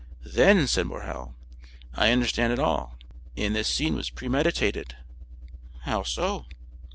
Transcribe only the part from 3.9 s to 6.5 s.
was premeditated." "How so?"